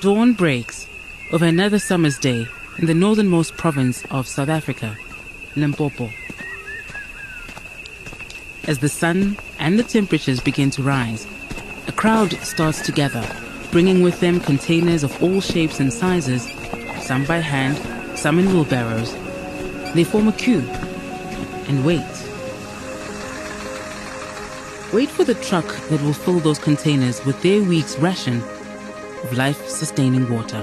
[0.00, 0.88] Dawn breaks
[1.30, 2.46] over another summer's day
[2.78, 4.96] in the northernmost province of South Africa,
[5.56, 6.08] Limpopo.
[8.66, 11.26] As the sun and the temperatures begin to rise,
[11.86, 13.22] a crowd starts to gather,
[13.72, 16.50] bringing with them containers of all shapes and sizes,
[17.02, 17.76] some by hand,
[18.18, 19.12] some in wheelbarrows.
[19.92, 20.64] They form a queue
[21.68, 22.00] and wait.
[24.94, 28.42] Wait for the truck that will fill those containers with their week's ration
[29.22, 30.62] of life sustaining water.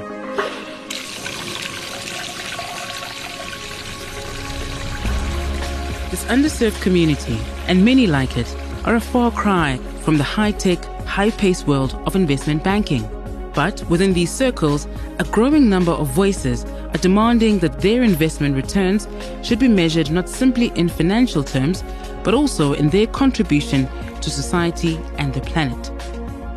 [6.10, 10.84] This underserved community, and many like it, are a far cry from the high tech,
[11.06, 13.08] high paced world of investment banking.
[13.54, 14.88] But within these circles,
[15.20, 19.08] a growing number of voices are demanding that their investment returns
[19.44, 21.84] should be measured not simply in financial terms,
[22.24, 23.88] but also in their contribution
[24.22, 25.92] to society and the planet.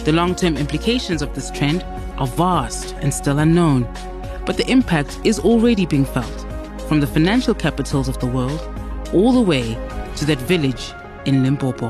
[0.05, 1.85] The long term implications of this trend
[2.21, 3.89] are vast and still unknown,
[4.45, 6.47] but the impact is already being felt
[6.87, 8.61] from the financial capitals of the world
[9.15, 9.63] all the way
[10.17, 10.93] to that village
[11.25, 11.89] in Limpopo.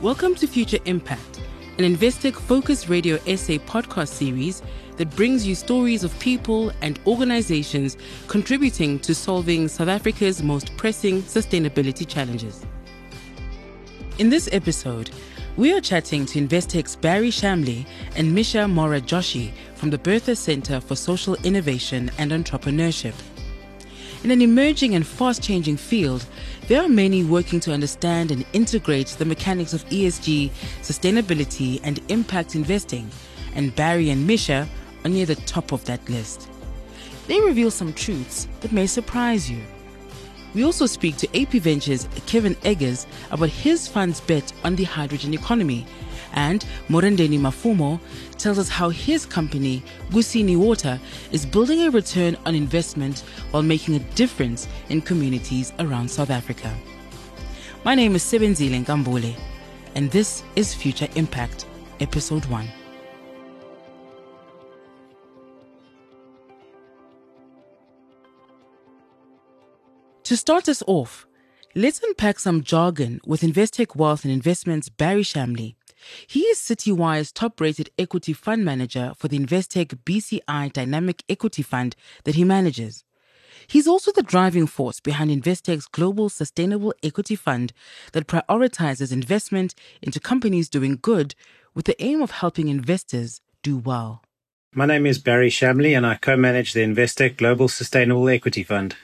[0.00, 1.40] Welcome to Future Impact,
[1.78, 4.62] an Investec Focus Radio SA podcast series
[5.02, 7.96] that brings you stories of people and organizations
[8.28, 12.64] contributing to solving South Africa's most pressing sustainability challenges.
[14.20, 15.10] In this episode,
[15.56, 20.80] we are chatting to Investec's Barry Shamley and Misha Mora Joshi from the Bertha Center
[20.80, 23.14] for Social Innovation and Entrepreneurship.
[24.22, 26.24] In an emerging and fast changing field,
[26.68, 32.54] there are many working to understand and integrate the mechanics of ESG, sustainability, and impact
[32.54, 33.10] investing,
[33.56, 34.68] and Barry and Misha
[35.04, 36.48] are near the top of that list.
[37.26, 39.60] They reveal some truths that may surprise you.
[40.54, 45.32] We also speak to AP Ventures' Kevin Eggers about his fund's bet on the hydrogen
[45.32, 45.86] economy
[46.34, 48.00] and Murendeni Mafumo
[48.38, 53.20] tells us how his company, Kusini Water, is building a return on investment
[53.50, 56.72] while making a difference in communities around South Africa.
[57.84, 59.34] My name is Sebenzile Nkambule,
[59.94, 61.66] and this is Future Impact,
[62.00, 62.81] Episode 1.
[70.24, 71.26] To start us off,
[71.74, 75.74] let's unpack some jargon with Investec Wealth and Investments Barry Shamley.
[76.28, 81.96] He is Citywire's top rated equity fund manager for the Investec BCI Dynamic Equity Fund
[82.22, 83.02] that he manages.
[83.66, 87.72] He's also the driving force behind Investec's Global Sustainable Equity Fund
[88.12, 91.34] that prioritizes investment into companies doing good
[91.74, 94.22] with the aim of helping investors do well.
[94.72, 98.94] My name is Barry Shamley and I co manage the Investec Global Sustainable Equity Fund.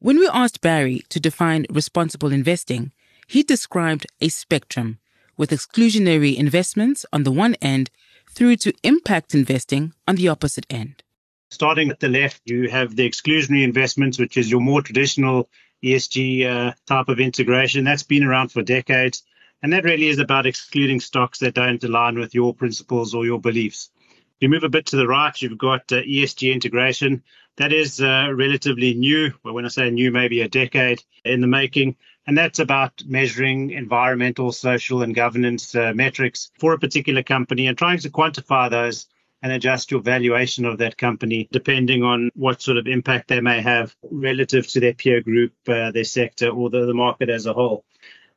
[0.00, 2.92] When we asked Barry to define responsible investing,
[3.26, 5.00] he described a spectrum
[5.36, 7.90] with exclusionary investments on the one end
[8.30, 11.02] through to impact investing on the opposite end.
[11.50, 15.48] Starting at the left, you have the exclusionary investments, which is your more traditional
[15.82, 17.82] ESG uh, type of integration.
[17.82, 19.24] That's been around for decades.
[19.62, 23.40] And that really is about excluding stocks that don't align with your principles or your
[23.40, 23.90] beliefs.
[24.38, 27.24] You move a bit to the right, you've got uh, ESG integration.
[27.58, 29.32] That is uh, relatively new.
[29.42, 31.96] Well, when I say new, maybe a decade in the making.
[32.24, 37.76] And that's about measuring environmental, social, and governance uh, metrics for a particular company and
[37.76, 39.06] trying to quantify those
[39.42, 43.60] and adjust your valuation of that company depending on what sort of impact they may
[43.60, 47.52] have relative to their peer group, uh, their sector, or the, the, market as a
[47.52, 47.84] whole.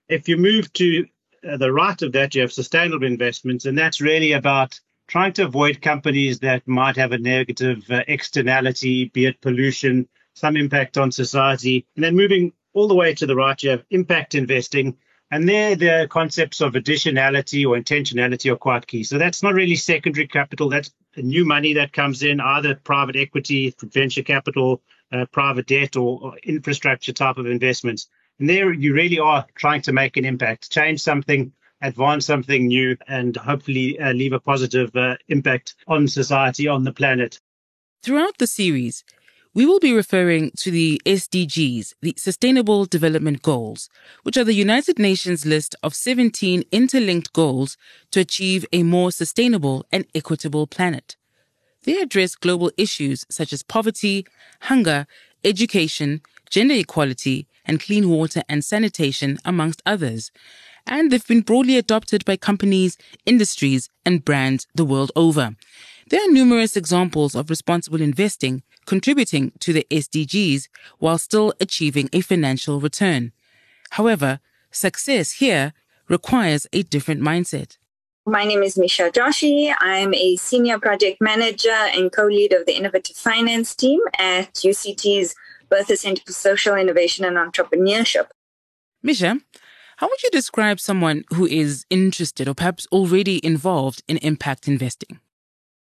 [0.10, 1.06] If you move to
[1.48, 4.80] uh, the right of that, you have sustainable investments, and that's really about
[5.12, 10.56] trying to avoid companies that might have a negative uh, externality, be it pollution, some
[10.56, 14.36] impact on society, and then moving all the way to the right, you have impact
[14.36, 14.96] investing.
[15.30, 19.04] And there, the concepts of additionality or intentionality are quite key.
[19.04, 20.70] So that's not really secondary capital.
[20.70, 24.82] That's new money that comes in, either private equity, venture capital,
[25.12, 28.08] uh, private debt, or, or infrastructure type of investments.
[28.40, 31.52] And there, you really are trying to make an impact, change something,
[31.82, 36.94] advance something new, and hopefully uh, leave a positive uh, impact on society, on the
[36.94, 37.40] planet.
[38.04, 39.04] Throughout the series,
[39.54, 43.90] we will be referring to the SDGs, the Sustainable Development Goals,
[44.24, 47.76] which are the United Nations list of 17 interlinked goals
[48.12, 51.18] to achieve a more sustainable and equitable planet.
[51.84, 54.26] They address global issues such as poverty,
[54.62, 55.06] hunger,
[55.44, 60.32] education, gender equality, and clean water and sanitation, amongst others.
[60.88, 65.56] And they've been broadly adopted by companies, industries, and brands the world over.
[66.10, 70.68] There are numerous examples of responsible investing contributing to the SDGs
[71.00, 73.32] while still achieving a financial return.
[73.92, 74.40] However,
[74.72, 75.74] success here
[76.10, 77.78] requires a different mindset.
[78.26, 79.74] My name is Misha Joshi.
[79.80, 85.34] I'm a senior project manager and co-lead of the innovative finance team at UCT's
[85.70, 88.28] Bertha Center for Social Innovation and Entrepreneurship.
[89.02, 89.40] Misha,
[90.02, 95.20] how would you describe someone who is interested or perhaps already involved in impact investing?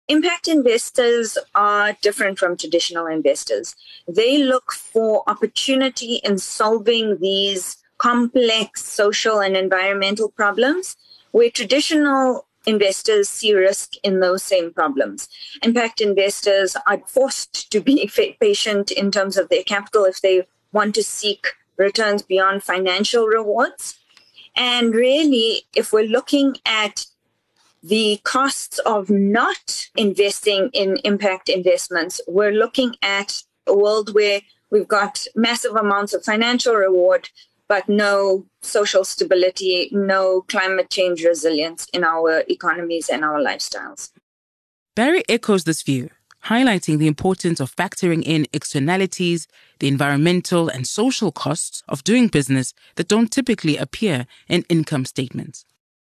[0.08, 3.76] Impact investors are different from traditional investors.
[4.08, 10.98] They look for opportunity in solving these complex social and environmental problems
[11.32, 15.30] where traditional investors see risk in those same problems.
[15.64, 18.08] Impact investors are forced to be
[18.40, 21.48] patient in terms of their capital if they want to seek
[21.78, 23.98] returns beyond financial rewards.
[24.56, 27.06] And really, if we're looking at
[27.84, 34.88] the costs of not investing in impact investments, we're looking at a world where we've
[34.88, 37.30] got massive amounts of financial reward,
[37.68, 44.12] but no social stability, no climate change resilience in our economies and our lifestyles.
[44.96, 46.10] Barry echoes this view,
[46.46, 49.48] highlighting the importance of factoring in externalities,
[49.80, 55.66] the environmental and social costs of doing business that don't typically appear in income statements.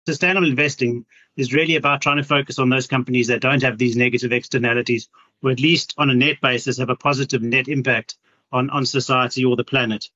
[0.05, 1.05] Sustainable investing
[1.37, 5.07] is really about trying to focus on those companies that don't have these negative externalities,
[5.43, 8.17] or at least on a net basis have a positive net impact
[8.51, 10.09] on, on society or the planet.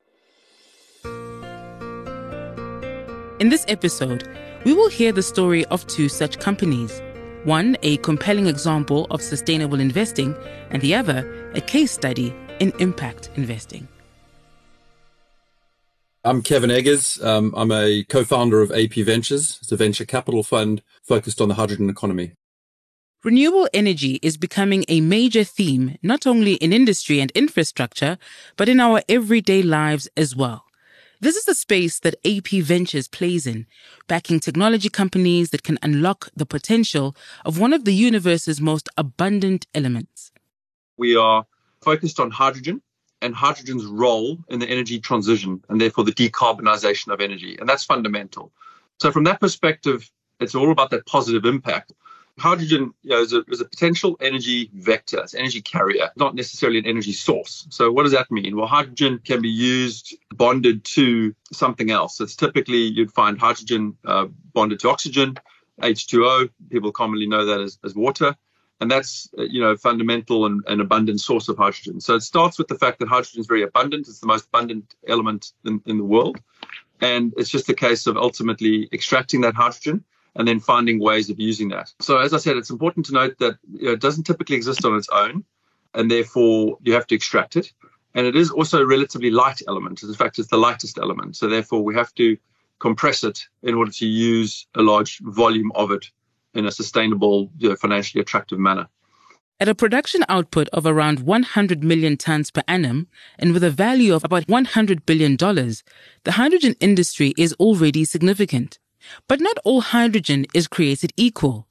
[3.39, 4.27] In this episode,
[4.63, 7.01] we will hear the story of two such companies.
[7.43, 10.33] One, a compelling example of sustainable investing,
[10.69, 13.89] and the other, a case study in impact investing.
[16.23, 17.21] I'm Kevin Eggers.
[17.21, 19.59] Um, I'm a co-founder of AP Ventures.
[19.61, 22.31] It's a venture capital fund focused on the hydrogen economy.
[23.25, 28.17] Renewable energy is becoming a major theme, not only in industry and infrastructure,
[28.55, 30.63] but in our everyday lives as well.
[31.23, 33.65] This is the space that AP Ventures plays in,
[34.09, 37.15] backing technology companies that can unlock the potential
[37.45, 40.33] of one of the universe's most abundant elements.
[40.97, 41.45] We are
[41.79, 42.81] focused on hydrogen
[43.21, 47.55] and hydrogen's role in the energy transition and therefore the decarbonization of energy.
[47.57, 48.51] And that's fundamental.
[48.99, 50.11] So, from that perspective,
[50.41, 51.93] it's all about that positive impact.
[52.39, 56.33] Hydrogen you know, is, a, is a potential energy vector, it's an energy carrier, not
[56.33, 57.67] necessarily an energy source.
[57.69, 58.57] So, what does that mean?
[58.57, 62.19] Well, hydrogen can be used bonded to something else.
[62.19, 65.35] It's typically you'd find hydrogen uh, bonded to oxygen,
[65.81, 66.49] H2O.
[66.71, 68.35] People commonly know that as, as water
[68.83, 72.01] and that's uh, you know fundamental and, and abundant source of hydrogen.
[72.01, 74.07] So it starts with the fact that hydrogen is very abundant.
[74.07, 76.39] It's the most abundant element in, in the world,
[76.99, 80.03] and it's just a case of ultimately extracting that hydrogen
[80.35, 81.91] and then finding ways of using that.
[81.99, 84.85] So as I said, it's important to note that you know, it doesn't typically exist
[84.85, 85.43] on its own,
[85.93, 87.71] and therefore you have to extract it.
[88.15, 90.03] And it is also a relatively light element.
[90.03, 91.35] In fact, it's the lightest element.
[91.35, 92.37] So therefore, we have to
[92.79, 96.05] compress it in order to use a large volume of it
[96.53, 98.87] in a sustainable, you know, financially attractive manner.
[99.59, 103.07] At a production output of around 100 million tons per annum
[103.39, 108.79] and with a value of about $100 billion, the hydrogen industry is already significant.
[109.27, 111.67] But not all hydrogen is created equal.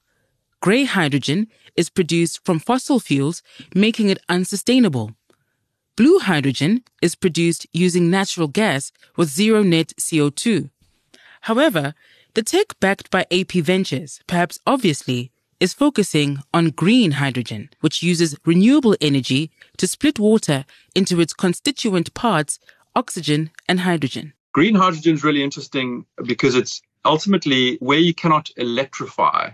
[0.61, 3.43] Grey hydrogen is produced from fossil fuels,
[3.75, 5.13] making it unsustainable.
[5.97, 10.71] Blue hydrogen is produced using natural gas with zero net CO2.
[11.43, 11.95] However,
[12.35, 18.37] the tech backed by AP Ventures, perhaps obviously, is focusing on green hydrogen, which uses
[18.47, 22.59] renewable energy to split water into its constituent parts,
[22.97, 24.33] oxygen and hydrogen.
[24.53, 29.51] Green hydrogen is really interesting because it's ultimately where you cannot electrify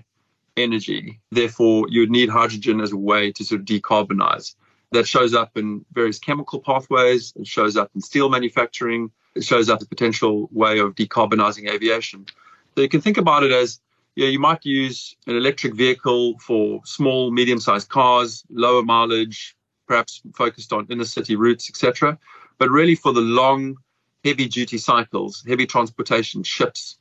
[0.56, 1.20] energy.
[1.30, 4.54] Therefore, you would need hydrogen as a way to sort of decarbonize.
[4.92, 9.68] That shows up in various chemical pathways, it shows up in steel manufacturing, it shows
[9.68, 12.26] up as a potential way of decarbonizing aviation.
[12.74, 13.80] So you can think about it as
[14.16, 20.72] yeah, you might use an electric vehicle for small, medium-sized cars, lower mileage, perhaps focused
[20.72, 22.18] on inner city routes, etc.
[22.58, 23.76] But really for the long,
[24.24, 26.98] heavy-duty cycles, heavy transportation, ships,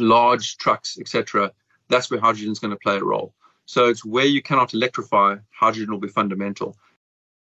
[0.00, 1.52] large trucks, etc.
[1.88, 3.34] That's where hydrogen is going to play a role.
[3.66, 6.76] So it's where you cannot electrify, hydrogen will be fundamental.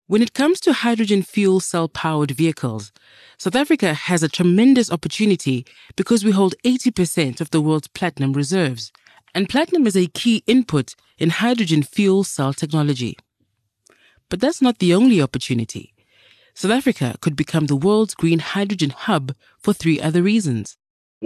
[0.07, 2.91] When it comes to hydrogen fuel cell powered vehicles,
[3.37, 8.91] South Africa has a tremendous opportunity because we hold 80% of the world's platinum reserves.
[9.33, 13.17] And platinum is a key input in hydrogen fuel cell technology.
[14.29, 15.93] But that's not the only opportunity.
[16.53, 20.77] South Africa could become the world's green hydrogen hub for three other reasons.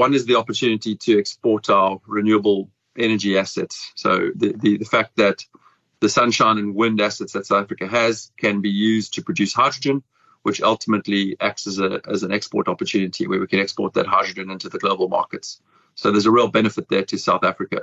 [0.06, 2.60] One is the opportunity to export our renewable
[3.08, 3.76] energy assets.
[3.96, 5.38] So the, the, the fact that
[6.02, 10.02] The sunshine and wind assets that South Africa has can be used to produce hydrogen,
[10.44, 14.50] which ultimately acts as, a, as an export opportunity where we can export that hydrogen
[14.50, 15.62] into the global markets.
[15.96, 17.82] So there's a real benefit there to South Africa.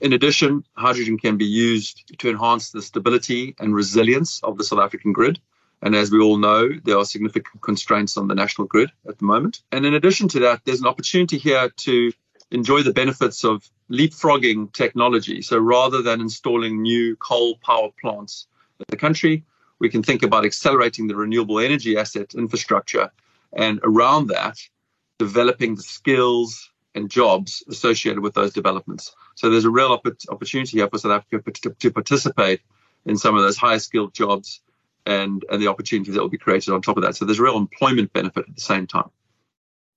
[0.00, 4.80] In addition, hydrogen can be used to enhance the stability and resilience of the South
[4.80, 5.40] African grid.
[5.82, 9.24] And as we all know, there are significant constraints on the national grid at the
[9.24, 9.62] moment.
[9.70, 12.12] And in addition to that, there's an opportunity here to
[12.50, 15.42] enjoy the benefits of leapfrogging technology.
[15.42, 18.46] So rather than installing new coal power plants
[18.78, 19.44] in the country,
[19.78, 23.10] we can think about accelerating the renewable energy asset infrastructure
[23.52, 24.58] and around that,
[25.18, 29.14] developing the skills and jobs associated with those developments.
[29.34, 31.50] So there's a real opp- opportunity here for South Africa
[31.80, 32.60] to, participate
[33.04, 34.60] in some of those high skilled jobs
[35.06, 37.16] and, and the opportunities that will be created on top of that.
[37.16, 39.10] So there's real employment benefit at the same time.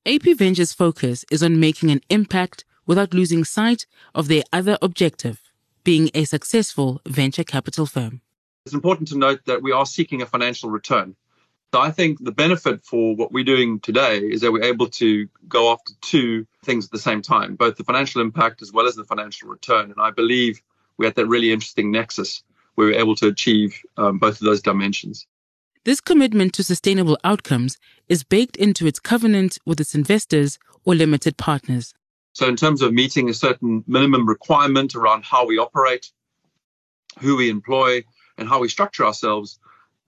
[0.06, 3.86] AP Ventures' focus is on making an impact without losing sight
[4.16, 5.42] of their other objective,
[5.84, 8.22] being a successful venture capital firm.
[8.66, 11.16] It's important to note that we are seeking a financial return.
[11.74, 15.28] So I think the benefit for what we're doing today is that we're able to
[15.50, 18.96] go after two things at the same time, both the financial impact as well as
[18.96, 19.92] the financial return.
[19.92, 20.62] And I believe
[20.98, 22.44] we're at that really interesting nexus
[22.78, 25.26] where we're able to achieve um, both of those dimensions.
[25.84, 31.38] This commitment to sustainable outcomes is baked into its covenant with its investors or limited
[31.38, 31.96] partners.
[32.34, 36.12] So, in terms of meeting a certain minimum requirement around how we operate,
[37.20, 38.04] who we employ,
[38.38, 39.60] and how we structure ourselves,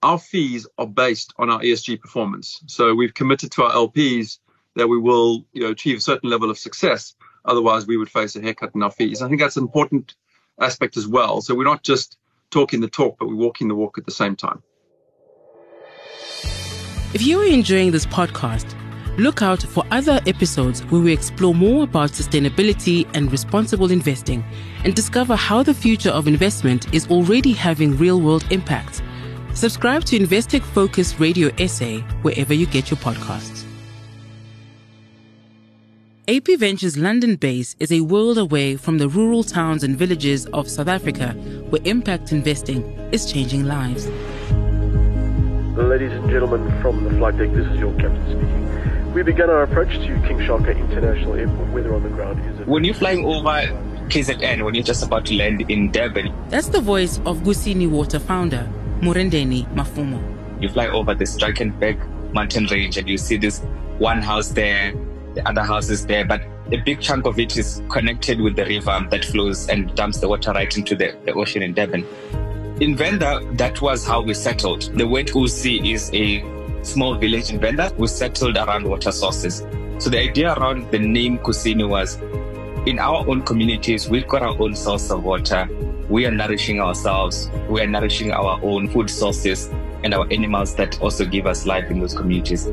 [0.03, 2.61] our fees are based on our ESG performance.
[2.67, 4.37] So we've committed to our LPs
[4.75, 7.15] that we will you know, achieve a certain level of success.
[7.45, 9.21] Otherwise, we would face a haircut in our fees.
[9.23, 10.13] I think that's an important
[10.59, 11.41] aspect as well.
[11.41, 12.17] So we're not just
[12.51, 14.61] talking the talk, but we're walking the walk at the same time.
[17.13, 18.75] If you are enjoying this podcast,
[19.17, 24.43] look out for other episodes where we explore more about sustainability and responsible investing
[24.83, 29.01] and discover how the future of investment is already having real world impact
[29.53, 33.58] Subscribe to Investec Focus Radio SA wherever you get your podcasts.
[36.29, 40.69] AP Ventures London base is a world away from the rural towns and villages of
[40.69, 41.29] South Africa
[41.71, 44.05] where impact investing is changing lives.
[45.75, 49.11] Ladies and gentlemen from the flight deck, this is your captain speaking.
[49.11, 51.69] We began our approach to King Shaka International Airport.
[51.69, 52.67] Weather on the ground is.
[52.67, 53.49] When you're flying over
[54.09, 58.19] KZN, when you're just about to land in Durban, that's the voice of Kusini Water
[58.19, 58.69] founder
[58.99, 60.21] Murendeni Mafumo.
[60.61, 61.97] You fly over the Drakensberg
[62.33, 63.61] mountain range and you see this
[63.97, 64.93] one house there,
[65.35, 68.65] the other house is there, but a big chunk of it is connected with the
[68.65, 72.05] river that flows and dumps the water right into the, the ocean in Durban.
[72.79, 74.83] In Venda, that was how we settled.
[74.95, 76.43] The Wet Usi is a
[76.83, 77.93] small village in Venda.
[77.97, 79.65] We settled around water sources.
[79.97, 82.15] So the idea around the name Kusini was
[82.87, 85.67] in our own communities, we've got our own source of water
[86.09, 89.67] we are nourishing ourselves, we are nourishing our own food sources
[90.03, 92.67] and our animals that also give us life in those communities.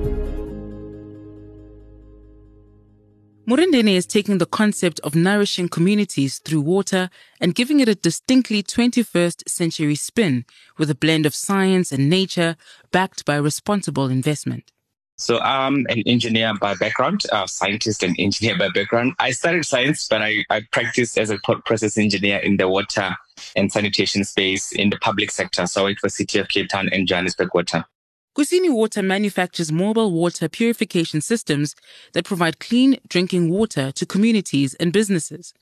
[3.46, 7.08] Murendeni is taking the concept of nourishing communities through water
[7.40, 10.44] and giving it a distinctly 21st century spin
[10.78, 12.56] with a blend of science and nature
[12.90, 14.72] backed by responsible investment.
[15.16, 19.14] So I'm an engineer by background, a scientist and engineer by background.
[19.20, 23.16] I studied science, but I, I practiced as a process engineer in the water
[23.54, 25.68] and sanitation space in the public sector.
[25.68, 27.84] So I worked for City of Cape Town and Johannesburg Water.
[28.36, 31.74] Kusini Water manufactures mobile water purification systems
[32.12, 35.54] that provide clean drinking water to communities and businesses.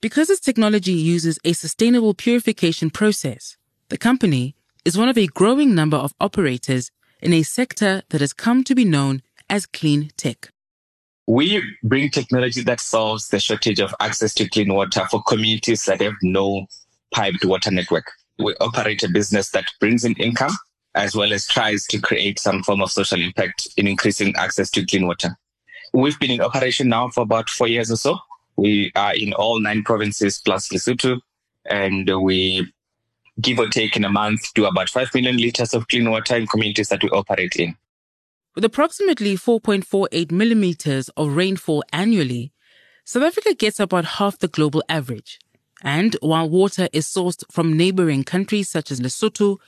[0.00, 3.56] Because its technology uses a sustainable purification process,
[3.90, 6.90] the company is one of a growing number of operators
[7.22, 10.50] in a sector that has come to be known as clean tech.
[11.28, 16.00] We bring technology that solves the shortage of access to clean water for communities that
[16.00, 16.66] have no
[17.14, 18.10] piped water network.
[18.40, 20.56] We operate a business that brings in income
[20.96, 24.84] as well as tries to create some form of social impact in increasing access to
[24.84, 25.36] clean water.
[25.92, 28.18] We've been in operation now for about four years or so.
[28.56, 31.20] We are in all nine provinces plus Lesotho,
[31.66, 32.72] and we
[33.40, 36.46] give or take in a month, do about 5 million liters of clean water in
[36.46, 37.76] communities that we operate in.
[38.54, 42.52] With approximately 4.48 millimeters of rainfall annually,
[43.04, 45.38] South Africa gets about half the global average.
[45.82, 49.58] And while water is sourced from neighboring countries such as Lesotho,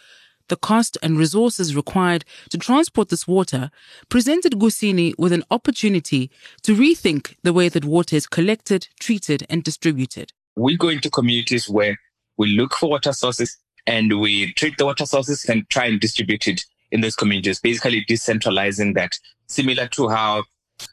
[0.49, 3.71] the cost and resources required to transport this water
[4.09, 6.31] presented Kusini with an opportunity
[6.63, 10.33] to rethink the way that water is collected, treated, and distributed.
[10.57, 11.99] We go into communities where
[12.37, 16.47] we look for water sources and we treat the water sources and try and distribute
[16.49, 19.13] it in those communities, basically decentralizing that,
[19.47, 20.45] similar to how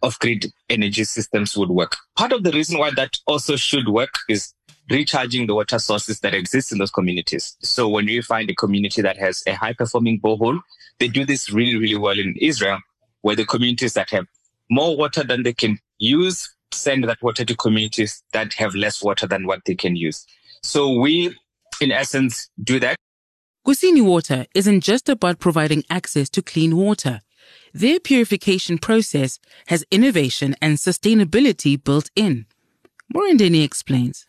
[0.01, 1.95] off-grid energy systems would work.
[2.17, 4.53] Part of the reason why that also should work is
[4.89, 7.57] recharging the water sources that exist in those communities.
[7.61, 10.59] So when you find a community that has a high performing borehole,
[10.99, 12.79] they do this really, really well in Israel,
[13.21, 14.27] where the communities that have
[14.69, 19.27] more water than they can use send that water to communities that have less water
[19.27, 20.25] than what they can use.
[20.61, 21.35] So we,
[21.81, 22.95] in essence, do that.
[23.65, 27.21] Kusini Water isn't just about providing access to clean water.
[27.73, 32.45] Their purification process has innovation and sustainability built in.
[33.13, 34.25] Murendeni explains.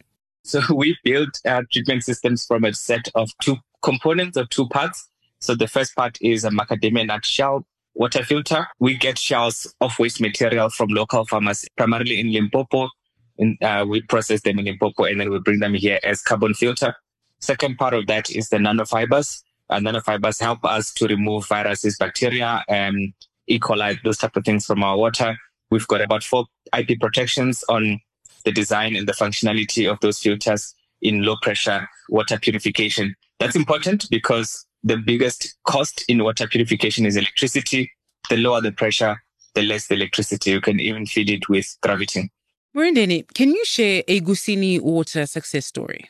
[0.47, 1.41] So we built
[1.73, 5.09] treatment systems from a set of two components or two parts.
[5.41, 8.67] So the first part is a macadamia nut shell water filter.
[8.79, 12.91] We get shells of waste material from local farmers, primarily in Limpopo.
[13.39, 16.55] And, uh, we process them in Limpopo and then we bring them here as carbon
[16.55, 16.95] filter.
[17.41, 19.43] Second part of that is the nanofibers.
[19.69, 23.13] Uh, nanofibers help us to remove viruses, bacteria, and
[23.47, 23.59] E.
[23.59, 25.37] coli, those type of things from our water.
[25.71, 28.01] We've got about four IP protections on
[28.47, 33.15] the design and the functionality of those filters in low pressure water purification.
[33.41, 37.91] That's important because the biggest cost in water purification is electricity.
[38.31, 39.23] The lower the pressure,
[39.55, 40.53] the less the electricity.
[40.53, 42.31] You can even feed it with gravity.
[42.75, 46.09] Murendeni, can you share a Kusini water success story?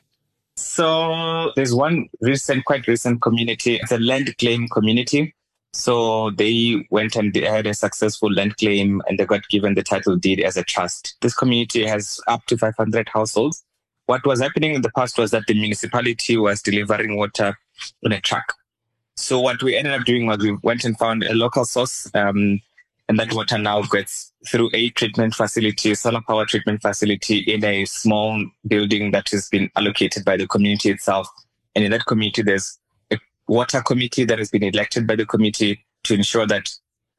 [0.56, 3.76] So there's one recent, quite recent community.
[3.76, 5.34] It's a land claim community.
[5.76, 9.82] So they went and they had a successful land claim and they got given the
[9.82, 11.16] title deed as a trust.
[11.20, 13.62] This community has up to 500 households.
[14.06, 17.58] What was happening in the past was that the municipality was delivering water
[18.02, 18.54] on a truck.
[19.16, 22.62] So what we ended up doing was we went and found a local source, um,
[23.08, 27.84] and that water now gets through a treatment facility, solar power treatment facility in a
[27.84, 31.28] small building that has been allocated by the community itself.
[31.74, 32.78] And in that community, there's
[33.48, 36.68] water committee that has been elected by the committee to ensure that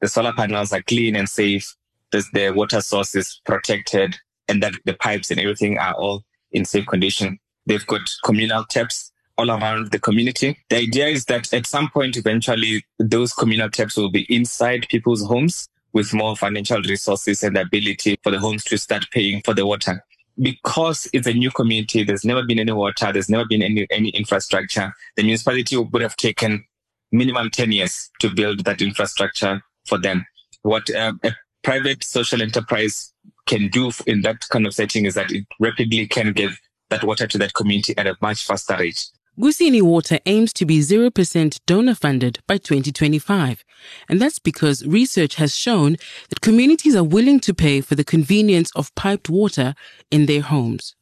[0.00, 1.74] the solar panels are clean and safe,
[2.12, 4.16] that the water source is protected,
[4.48, 7.38] and that the pipes and everything are all in safe condition.
[7.66, 10.58] They've got communal taps all around the community.
[10.70, 15.24] The idea is that at some point, eventually, those communal taps will be inside people's
[15.26, 19.54] homes with more financial resources and the ability for the homes to start paying for
[19.54, 20.04] the water
[20.40, 24.10] because it's a new community, there's never been any water, there's never been any, any
[24.10, 24.92] infrastructure.
[25.16, 26.64] The municipality would have taken
[27.10, 30.26] minimum 10 years to build that infrastructure for them.
[30.62, 33.12] What uh, a private social enterprise
[33.46, 36.58] can do in that kind of setting is that it rapidly can give
[36.90, 39.06] that water to that community at a much faster rate.
[39.38, 43.62] Kusini Water aims to be 0% donor funded by 2025.
[44.08, 45.96] And that's because research has shown
[46.28, 49.76] that communities are willing to pay for the convenience of piped water
[50.10, 50.96] in their homes.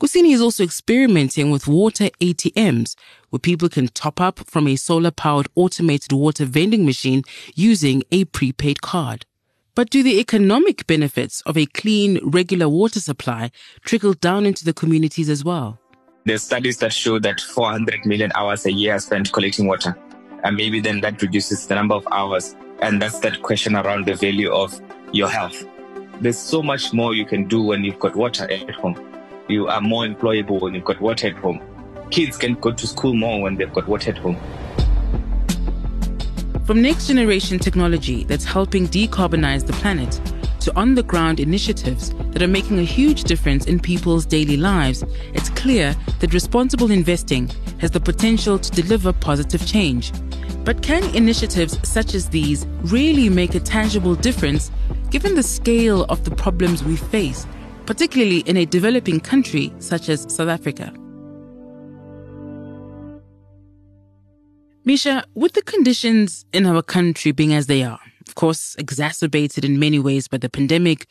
[0.00, 2.94] Kusini is also experimenting with water ATMs,
[3.28, 7.22] where people can top up from a solar powered automated water vending machine
[7.54, 9.26] using a prepaid card.
[9.74, 13.50] But do the economic benefits of a clean, regular water supply
[13.84, 15.78] trickle down into the communities as well?
[16.28, 19.96] There's studies that show that 400 million hours a year are spent collecting water.
[20.44, 22.54] And maybe then that reduces the number of hours.
[22.82, 24.78] And that's that question around the value of
[25.10, 25.64] your health.
[26.20, 29.10] There's so much more you can do when you've got water at home.
[29.48, 31.62] You are more employable when you've got water at home.
[32.10, 34.36] Kids can go to school more when they've got water at home.
[36.66, 40.20] From next generation technology that's helping decarbonize the planet
[40.68, 45.02] to on the ground initiatives that are making a huge difference in people's daily lives,
[45.32, 50.12] it's clear that responsible investing has the potential to deliver positive change.
[50.64, 54.70] But can initiatives such as these really make a tangible difference
[55.10, 57.46] given the scale of the problems we face,
[57.86, 60.92] particularly in a developing country such as South Africa?
[64.84, 68.00] Misha, with the conditions in our country being as they are,
[68.38, 71.06] course, exacerbated in many ways by the pandemic,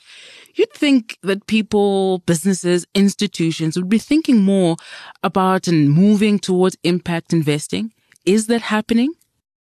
[0.55, 4.77] you'd think that people, businesses, institutions would be thinking more
[5.23, 7.91] about and moving towards impact investing.
[8.25, 9.11] Is that happening?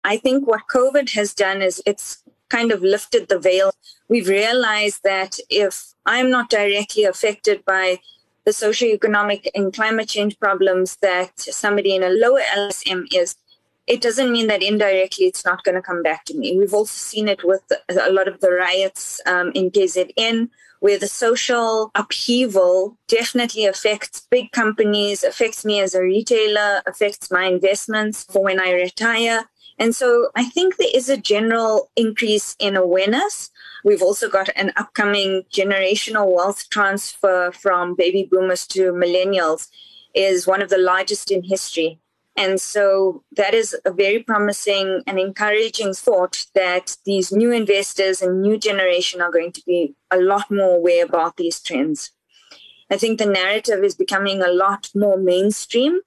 [0.05, 3.71] I think what COVID has done is it's kind of lifted the veil.
[4.07, 7.99] We've realized that if I'm not directly affected by
[8.45, 13.35] the socioeconomic and climate change problems that somebody in a lower LSM is,
[13.89, 16.55] it doesn't mean that indirectly it's not going to come back to me.
[16.55, 20.49] We've also seen it with a lot of the riots um, in KZN,
[20.79, 27.45] where the social upheaval definitely affects big companies, affects me as a retailer, affects my
[27.45, 29.49] investments for when I retire.
[29.79, 33.49] And so I think there is a general increase in awareness.
[33.83, 39.67] We've also got an upcoming generational wealth transfer from baby boomers to millennials
[40.13, 41.99] is one of the largest in history.
[42.39, 48.41] And so that is a very promising and encouraging thought that these new investors and
[48.41, 52.11] new generation are going to be a lot more aware about these trends.
[52.89, 55.99] I think the narrative is becoming a lot more mainstream.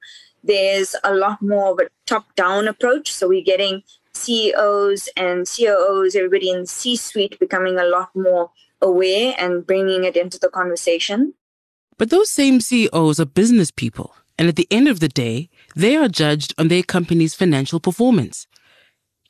[0.42, 3.12] There's a lot more of a top down approach.
[3.12, 3.82] So we're getting
[4.14, 10.16] CEOs and COOs, everybody in C suite becoming a lot more aware and bringing it
[10.16, 11.34] into the conversation.
[11.98, 14.14] But those same CEOs are business people.
[14.42, 18.48] And at the end of the day, they are judged on their company's financial performance.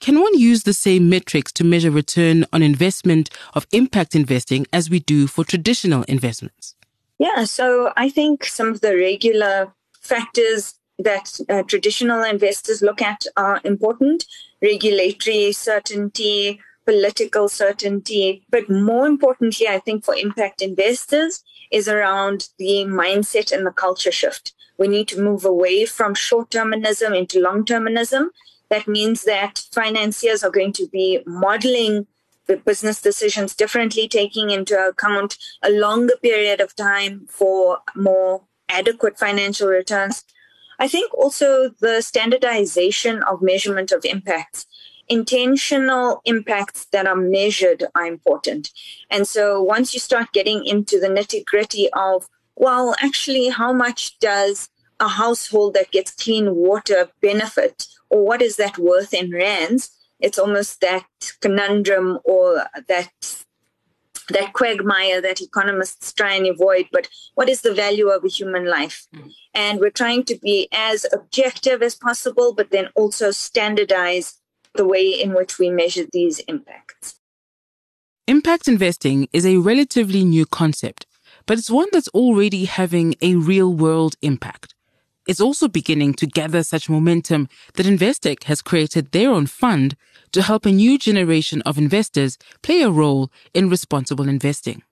[0.00, 4.88] Can one use the same metrics to measure return on investment of impact investing as
[4.88, 6.76] we do for traditional investments?
[7.18, 13.26] Yeah, so I think some of the regular factors that uh, traditional investors look at
[13.36, 14.24] are important
[14.62, 18.46] regulatory certainty, political certainty.
[18.48, 24.10] But more importantly, I think for impact investors is around the mindset and the culture
[24.10, 24.54] shift.
[24.82, 28.30] We need to move away from short termism into long termism
[28.68, 32.08] that means that financiers are going to be modeling
[32.48, 39.20] the business decisions differently, taking into account a longer period of time for more adequate
[39.20, 40.24] financial returns.
[40.80, 44.66] I think also the standardization of measurement of impacts.
[45.06, 48.72] Intentional impacts that are measured are important.
[49.10, 54.18] And so once you start getting into the nitty gritty of, well, actually, how much
[54.18, 54.68] does
[55.02, 59.90] a household that gets clean water benefit or what is that worth in rands?
[60.20, 61.06] It's almost that
[61.40, 63.10] conundrum or that
[64.28, 66.86] that quagmire that economists try and avoid.
[66.92, 69.06] But what is the value of a human life?
[69.14, 69.32] Mm.
[69.52, 74.38] And we're trying to be as objective as possible, but then also standardize
[74.74, 77.18] the way in which we measure these impacts.
[78.28, 81.04] Impact investing is a relatively new concept,
[81.46, 84.74] but it's one that's already having a real world impact
[85.26, 89.96] is also beginning to gather such momentum that Investec has created their own fund
[90.32, 94.82] to help a new generation of investors play a role in responsible investing.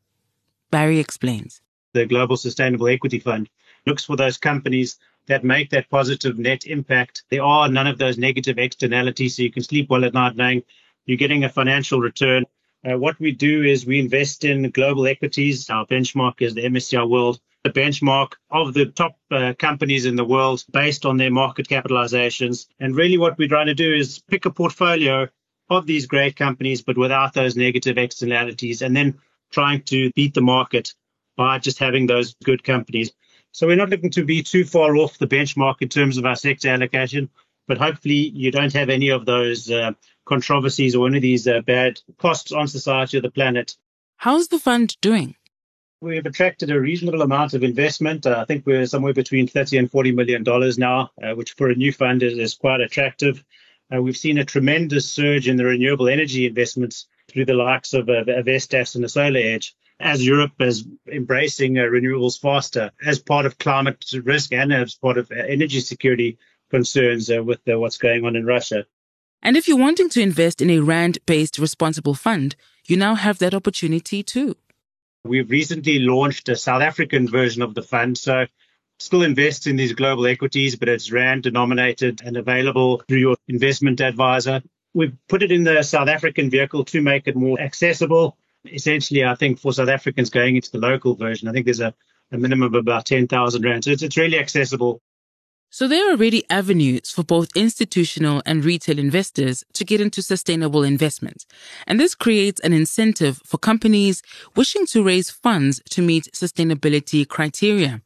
[0.70, 1.60] Barry explains.
[1.92, 3.48] The Global Sustainable Equity Fund
[3.86, 7.24] looks for those companies that make that positive net impact.
[7.30, 10.62] There are none of those negative externalities, so you can sleep well at night knowing
[11.06, 12.44] you're getting a financial return.
[12.88, 15.68] Uh, what we do is we invest in global equities.
[15.68, 20.25] Our benchmark is the MSCI World the benchmark of the top uh, companies in the
[20.25, 22.66] world based on their market capitalizations.
[22.79, 25.29] And really, what we're trying to do is pick a portfolio
[25.68, 29.18] of these great companies, but without those negative externalities, and then
[29.51, 30.94] trying to beat the market
[31.37, 33.12] by just having those good companies.
[33.53, 36.37] So we're not looking to be too far off the benchmark in terms of our
[36.37, 37.31] sector allocation,
[37.66, 39.92] but hopefully you don't have any of those uh,
[40.25, 43.77] controversies or any of these uh, bad costs on society or the planet.
[44.16, 45.35] How's the fund doing?
[46.02, 48.24] We've attracted a reasonable amount of investment.
[48.24, 51.68] Uh, I think we're somewhere between 30 and 40 million dollars now, uh, which for
[51.68, 53.44] a new fund is, is quite attractive.
[53.94, 58.08] Uh, we've seen a tremendous surge in the renewable energy investments through the likes of
[58.08, 63.58] uh, Vestas and the SolarEdge, as Europe is embracing uh, renewables faster as part of
[63.58, 66.38] climate risk and as part of uh, energy security
[66.70, 68.86] concerns with what's going on in Russia.
[69.42, 73.38] And if you're wanting to invest in a RAND based responsible fund, you now have
[73.40, 74.56] that opportunity too.
[75.24, 78.16] We've recently launched a South African version of the fund.
[78.16, 78.46] So
[78.98, 84.00] still invests in these global equities, but it's RAND denominated and available through your investment
[84.00, 84.62] advisor.
[84.94, 88.37] We've put it in the South African vehicle to make it more accessible.
[88.64, 91.94] Essentially, I think for South Africans going into the local version, I think there's a,
[92.33, 93.85] a minimum of about 10,000 Rand.
[93.85, 95.00] So it's, it's really accessible
[95.72, 100.83] so there are already avenues for both institutional and retail investors to get into sustainable
[100.83, 101.46] investment.
[101.87, 104.20] And this creates an incentive for companies
[104.56, 108.02] wishing to raise funds to meet sustainability criteria.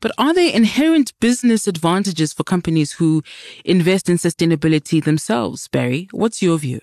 [0.00, 3.22] But are there inherent business advantages for companies who
[3.64, 5.68] invest in sustainability themselves?
[5.68, 6.80] Barry, what's your view?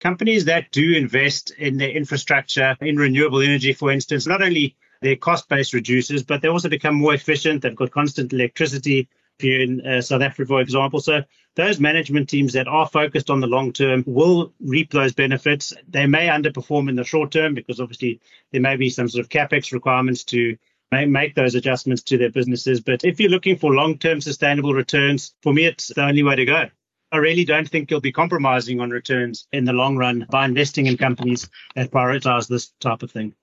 [0.00, 5.16] Companies that do invest in their infrastructure, in renewable energy, for instance, not only their
[5.16, 7.60] cost base reduces, but they also become more efficient.
[7.60, 9.08] They've got constant electricity
[9.44, 11.00] in uh, South Africa, for example.
[11.00, 11.22] So
[11.56, 15.72] those management teams that are focused on the long term will reap those benefits.
[15.88, 18.20] They may underperform in the short term because obviously
[18.52, 20.56] there may be some sort of capex requirements to
[20.92, 22.80] make those adjustments to their businesses.
[22.80, 26.36] But if you're looking for long term sustainable returns, for me, it's the only way
[26.36, 26.64] to go.
[27.12, 30.86] I really don't think you'll be compromising on returns in the long run by investing
[30.86, 33.34] in companies that prioritize this type of thing.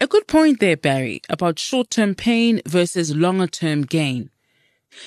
[0.00, 4.30] A good point there, Barry, about short term pain versus longer term gain.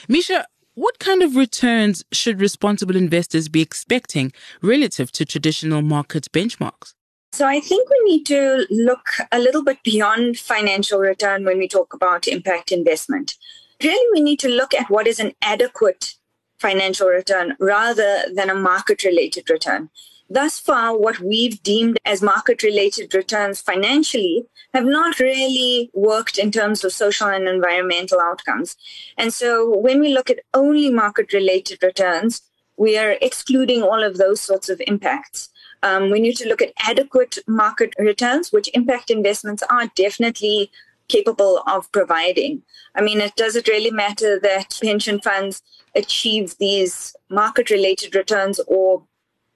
[0.07, 6.93] Misha, what kind of returns should responsible investors be expecting relative to traditional market benchmarks?
[7.31, 11.67] So I think we need to look a little bit beyond financial return when we
[11.67, 13.35] talk about impact investment.
[13.83, 16.15] Really, we need to look at what is an adequate
[16.59, 19.89] financial return rather than a market related return.
[20.29, 26.51] Thus far, what we've deemed as market related returns financially have not really worked in
[26.51, 28.75] terms of social and environmental outcomes.
[29.17, 32.41] And so when we look at only market related returns,
[32.77, 35.49] we are excluding all of those sorts of impacts.
[35.83, 40.71] Um, we need to look at adequate market returns, which impact investments are definitely
[41.07, 42.61] capable of providing.
[42.95, 45.61] I mean, it does it really matter that pension funds
[45.95, 49.03] achieve these market related returns or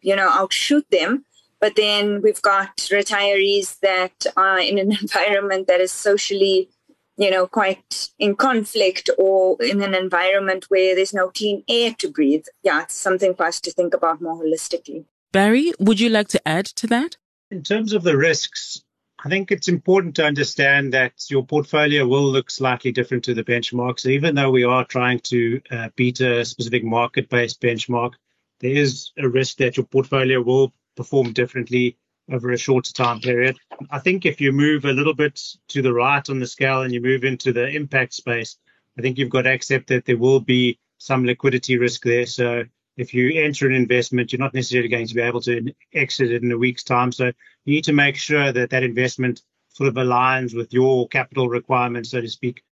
[0.03, 1.25] you know, outshoot them.
[1.59, 6.69] But then we've got retirees that are in an environment that is socially,
[7.17, 12.09] you know, quite in conflict or in an environment where there's no clean air to
[12.09, 12.45] breathe.
[12.63, 15.05] Yeah, it's something for us to think about more holistically.
[15.31, 17.17] Barry, would you like to add to that?
[17.49, 18.83] In terms of the risks,
[19.25, 23.43] I think it's important to understand that your portfolio will look slightly different to the
[23.43, 23.99] benchmark.
[23.99, 28.15] So even though we are trying to uh, beat a specific market-based benchmark,
[28.63, 31.97] there is a risk that your portfolio will perform differently
[32.31, 33.57] over a shorter time period.
[33.91, 36.93] I think if you move a little bit to the right on the scale and
[36.93, 38.55] you move into the impact space,
[38.97, 42.25] I think you've got to accept that there will be some liquidity risk there.
[42.25, 42.63] So
[42.95, 46.41] if you enter an investment, you're not necessarily going to be able to exit it
[46.43, 47.11] in a week's time.
[47.11, 47.25] So
[47.65, 52.11] you need to make sure that that investment sort of aligns with your capital requirements,
[52.11, 52.63] so to speak.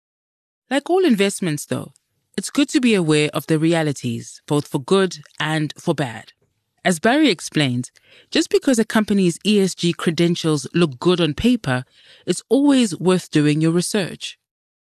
[0.70, 1.92] Like all investments, though,
[2.36, 6.32] it's good to be aware of the realities, both for good and for bad.
[6.84, 7.90] As Barry explained,
[8.30, 11.84] just because a company's ESG credentials look good on paper,
[12.26, 14.38] it's always worth doing your research.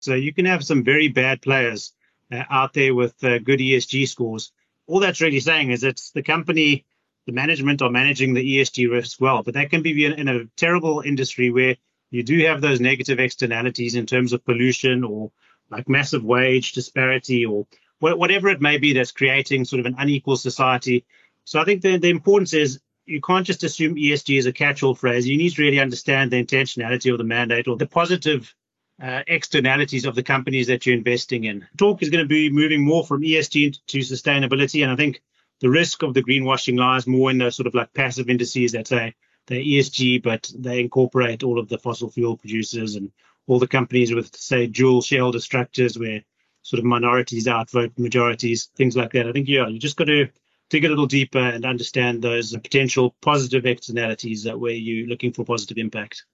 [0.00, 1.92] So you can have some very bad players
[2.32, 4.50] uh, out there with uh, good ESG scores.
[4.86, 6.84] All that's really saying is that the company,
[7.26, 11.02] the management are managing the ESG risks well, but that can be in a terrible
[11.02, 11.76] industry where
[12.10, 15.30] you do have those negative externalities in terms of pollution or
[15.70, 17.66] like massive wage disparity or
[17.98, 21.04] whatever it may be that's creating sort of an unequal society.
[21.44, 24.94] So I think the, the importance is you can't just assume ESG is a catch-all
[24.94, 25.26] phrase.
[25.26, 28.54] You need to really understand the intentionality of the mandate or the positive
[29.00, 31.66] uh, externalities of the companies that you're investing in.
[31.76, 35.22] Talk is going to be moving more from ESG to sustainability, and I think
[35.60, 38.88] the risk of the greenwashing lies more in the sort of like passive indices that
[38.88, 39.14] say
[39.46, 43.12] they're ESG, but they incorporate all of the fossil fuel producers and
[43.46, 46.22] all the companies with, say, dual shareholder structures where
[46.62, 49.28] sort of minorities outvote majorities, things like that.
[49.28, 50.28] I think, yeah, you just got to
[50.68, 55.44] dig a little deeper and understand those potential positive externalities that where you're looking for
[55.44, 56.24] positive impact.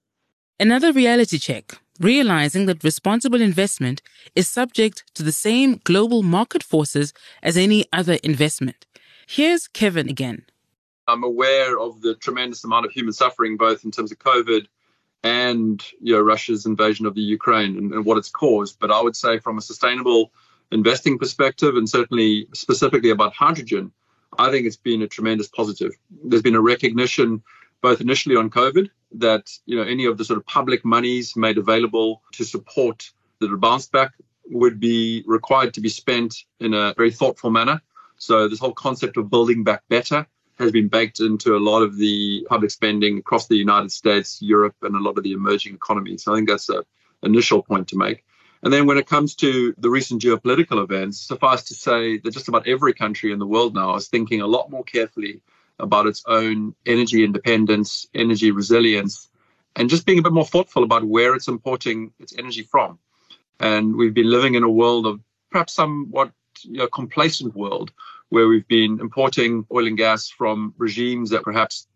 [0.59, 4.01] Another reality check, realizing that responsible investment
[4.35, 8.85] is subject to the same global market forces as any other investment.
[9.27, 10.45] Here's Kevin again.
[11.07, 14.67] I'm aware of the tremendous amount of human suffering, both in terms of COVID
[15.23, 18.79] and you know, Russia's invasion of the Ukraine and, and what it's caused.
[18.79, 20.31] But I would say from a sustainable
[20.71, 23.91] investing perspective, and certainly specifically about hydrogen,
[24.37, 25.91] I think it's been a tremendous positive.
[26.23, 27.43] There's been a recognition,
[27.81, 31.57] both initially on COVID, that you know any of the sort of public monies made
[31.57, 34.11] available to support the bounce back
[34.49, 37.81] would be required to be spent in a very thoughtful manner.
[38.17, 40.27] So this whole concept of building back better
[40.59, 44.75] has been baked into a lot of the public spending across the United States, Europe,
[44.81, 46.27] and a lot of the emerging economies.
[46.27, 46.83] I think that's an
[47.23, 48.23] initial point to make.
[48.61, 52.47] And then when it comes to the recent geopolitical events, suffice to say that just
[52.47, 55.41] about every country in the world now is thinking a lot more carefully
[55.79, 59.29] about its own energy independence, energy resilience,
[59.75, 62.99] and just being a bit more thoughtful about where it's importing its energy from.
[63.59, 67.91] And we've been living in a world of perhaps somewhat you know, complacent world
[68.33, 71.87] where we've been importing oil and gas from regimes that perhaps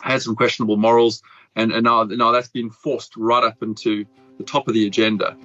[0.00, 1.20] had some questionable morals,
[1.56, 4.04] and, and now, now that's been forced right up into
[4.36, 5.36] the top of the agenda.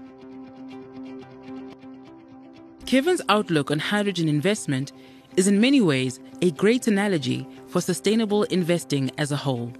[2.85, 4.91] Kevin's outlook on hydrogen investment
[5.35, 9.73] is in many ways a great analogy for sustainable investing as a whole.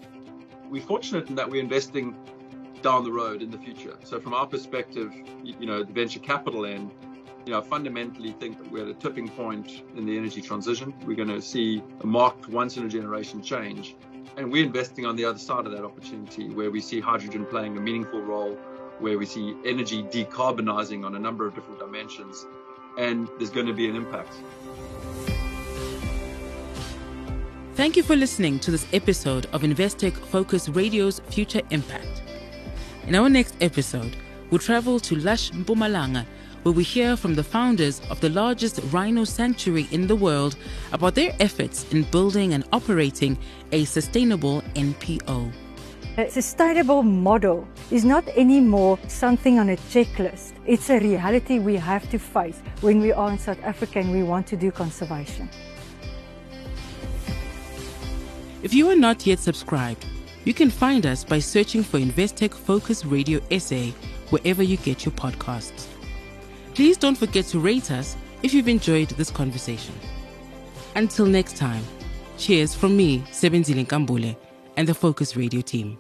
[0.68, 2.16] We're fortunate in that we're investing
[2.82, 3.96] down the road in the future.
[4.04, 6.90] So, from our perspective, you know, the venture capital end,
[7.46, 10.94] you know, I fundamentally think that we're at a tipping point in the energy transition.
[11.06, 13.96] We're going to see a marked once in a generation change.
[14.38, 17.78] And we're investing on the other side of that opportunity where we see hydrogen playing
[17.78, 18.56] a meaningful role,
[19.00, 22.46] where we see energy decarbonizing on a number of different dimensions.
[22.98, 24.34] And there's going to be an impact.
[27.76, 32.22] Thank you for listening to this episode of Investec Focus Radio's Future Impact.
[33.08, 34.16] In our next episode,
[34.50, 36.26] we'll travel to Lush Mpumalanga
[36.64, 40.56] where we hear from the founders of the largest rhino sanctuary in the world
[40.92, 43.38] about their efforts in building and operating
[43.72, 45.52] a sustainable NPO.
[46.18, 50.54] A sustainable model is not anymore something on a checklist.
[50.66, 54.24] It's a reality we have to face when we are in South Africa and we
[54.24, 55.50] want to do conservation.
[58.62, 60.06] If you are not yet subscribed,
[60.46, 63.92] you can find us by searching for Investec Focus Radio SA
[64.30, 65.93] wherever you get your podcasts.
[66.74, 69.94] Please don't forget to rate us if you've enjoyed this conversation.
[70.96, 71.84] Until next time,
[72.38, 74.36] cheers from me, Sebenzile Nkambule,
[74.76, 75.98] and the Focus Radio team.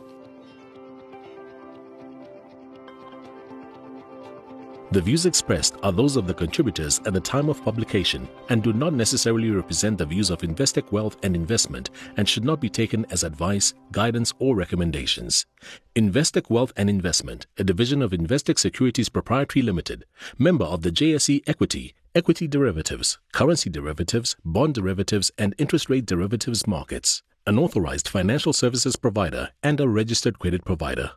[4.94, 8.74] The views expressed are those of the contributors at the time of publication and do
[8.74, 13.04] not necessarily represent the views of Investec Wealth and Investment and should not be taken
[13.10, 15.48] as advice, guidance, or recommendations.
[15.96, 20.06] Investec Wealth and Investment, a division of Investec Securities Proprietary Limited,
[20.38, 26.68] member of the JSE Equity, Equity Derivatives, Currency Derivatives, Bond Derivatives, and Interest Rate Derivatives
[26.68, 31.14] markets, an authorized financial services provider and a registered credit provider.